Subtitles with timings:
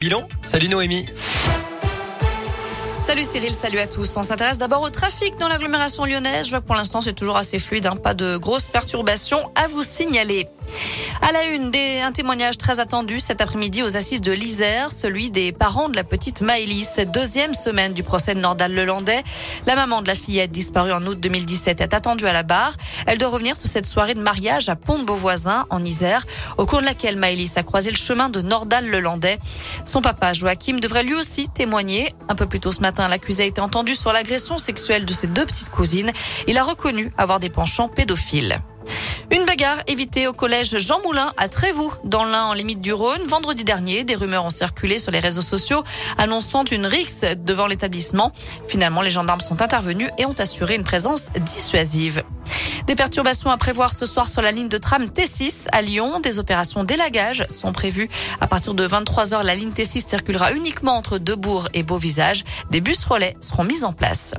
[0.00, 1.04] Bilan, salut Noémie.
[3.00, 4.16] Salut Cyril, salut à tous.
[4.16, 6.46] On s'intéresse d'abord au trafic dans l'agglomération lyonnaise.
[6.46, 7.96] Je vois que pour l'instant c'est toujours assez fluide, hein.
[7.96, 10.48] pas de grosses perturbations à vous signaler.
[11.22, 15.30] À la une, des, un témoignage très attendu cet après-midi aux assises de l'Isère, celui
[15.30, 16.98] des parents de la petite Maëlys.
[17.06, 19.22] Deuxième semaine du procès de Nordal Lelandais.
[19.66, 22.74] La maman de la fillette disparue en août 2017 est attendue à la barre.
[23.06, 26.24] Elle doit revenir sur cette soirée de mariage à Pont-de-Beauvoisin, en Isère,
[26.56, 29.38] au cours de laquelle Maëlys a croisé le chemin de Nordal Lelandais.
[29.84, 32.12] Son papa, Joachim, devrait lui aussi témoigner.
[32.28, 35.26] Un peu plus tôt ce matin, l'accusé a été entendu sur l'agression sexuelle de ses
[35.26, 36.12] deux petites cousines.
[36.46, 38.58] Il a reconnu avoir des penchants pédophiles.
[39.32, 43.20] Une bagarre évitée au collège Jean Moulin à Trévoux, dans l'Ain en limite du Rhône.
[43.28, 45.84] Vendredi dernier, des rumeurs ont circulé sur les réseaux sociaux
[46.18, 48.32] annonçant une rixe devant l'établissement.
[48.66, 52.24] Finalement, les gendarmes sont intervenus et ont assuré une présence dissuasive.
[52.88, 56.18] Des perturbations à prévoir ce soir sur la ligne de tram T6 à Lyon.
[56.18, 58.08] Des opérations d'élagage sont prévues.
[58.40, 62.44] À partir de 23h, la ligne T6 circulera uniquement entre Debourg et Beauvisage.
[62.70, 64.34] Des bus relais seront mis en place.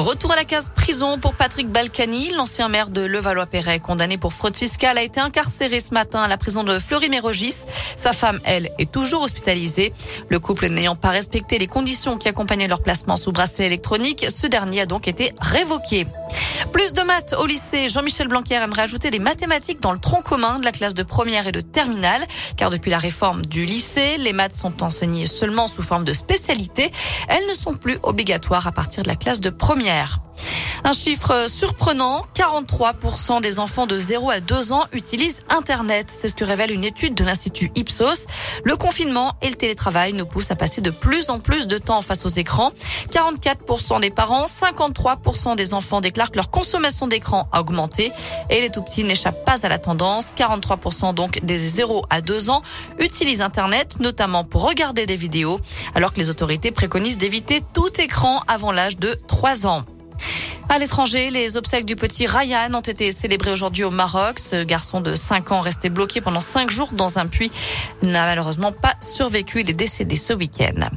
[0.00, 4.56] Retour à la case prison pour Patrick Balkany, l'ancien maire de Levallois-Perret, condamné pour fraude
[4.56, 7.66] fiscale, a été incarcéré ce matin à la prison de Fleury-Mérogis.
[7.96, 9.92] Sa femme, elle, est toujours hospitalisée.
[10.30, 14.46] Le couple n'ayant pas respecté les conditions qui accompagnaient leur placement sous bracelet électronique, ce
[14.46, 16.06] dernier a donc été révoqué.
[16.72, 17.88] Plus de maths au lycée.
[17.88, 21.46] Jean-Michel Blanquer aimerait ajouter des mathématiques dans le tronc commun de la classe de première
[21.46, 25.82] et de terminale, car depuis la réforme du lycée, les maths sont enseignées seulement sous
[25.82, 26.92] forme de spécialité.
[27.28, 30.20] Elles ne sont plus obligatoires à partir de la classe de première.
[30.84, 36.06] Un chiffre surprenant, 43% des enfants de 0 à 2 ans utilisent Internet.
[36.08, 38.26] C'est ce que révèle une étude de l'Institut Ipsos.
[38.64, 42.00] Le confinement et le télétravail nous poussent à passer de plus en plus de temps
[42.00, 42.72] face aux écrans.
[43.10, 48.12] 44% des parents, 53% des enfants déclarent que leur consommation d'écran a augmenté
[48.48, 50.32] et les tout petits n'échappent pas à la tendance.
[50.36, 52.62] 43% donc des 0 à 2 ans
[52.98, 55.60] utilisent Internet, notamment pour regarder des vidéos,
[55.94, 59.84] alors que les autorités préconisent d'éviter tout écran avant l'âge de 3 ans.
[60.72, 64.38] À l'étranger, les obsèques du petit Ryan ont été célébrées aujourd'hui au Maroc.
[64.38, 67.50] Ce garçon de 5 ans resté bloqué pendant 5 jours dans un puits
[68.02, 69.62] n'a malheureusement pas survécu.
[69.62, 70.88] Il est décédé ce week-end.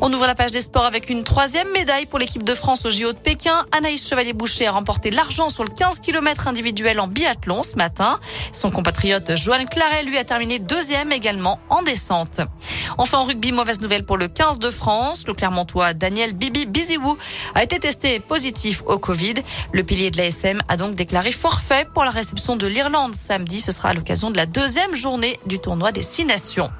[0.00, 2.90] On ouvre la page des sports avec une troisième médaille pour l'équipe de France au
[2.90, 3.66] JO de Pékin.
[3.70, 8.18] Anaïs Chevalier-Boucher a remporté l'argent sur le 15 km individuel en biathlon ce matin.
[8.50, 12.40] Son compatriote Joanne Claret lui a terminé deuxième également en descente.
[12.98, 15.24] Enfin en rugby, mauvaise nouvelle pour le 15 de France.
[15.26, 17.16] Le Clermontois Daniel Bibi Biziwou
[17.54, 19.34] a été testé positif au Covid.
[19.72, 23.60] Le pilier de l'ASM a donc déclaré forfait pour la réception de l'Irlande samedi.
[23.60, 26.70] Ce sera à l'occasion de la deuxième journée du tournoi des Six Nations.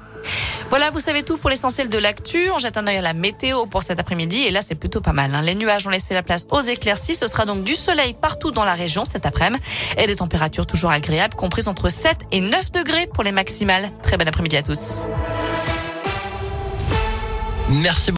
[0.69, 2.49] Voilà, vous savez tout pour l'essentiel de l'actu.
[2.51, 5.11] On jette un œil à la météo pour cet après-midi et là c'est plutôt pas
[5.11, 5.33] mal.
[5.35, 5.41] Hein.
[5.41, 7.15] Les nuages ont laissé la place aux éclaircies.
[7.15, 9.61] Ce sera donc du soleil partout dans la région cet après-midi
[9.97, 13.91] et des températures toujours agréables, comprises entre 7 et 9 degrés pour les maximales.
[14.01, 15.03] Très bon après-midi à tous.
[17.73, 18.11] Merci